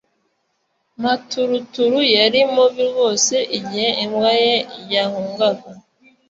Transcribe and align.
Maturuturu 1.01 1.99
yari 2.17 2.41
mubi 2.53 2.83
rwose 2.91 3.35
igihe 3.59 3.89
imbwa 4.03 4.31
ye 4.43 4.55
yahungaga 4.93 5.69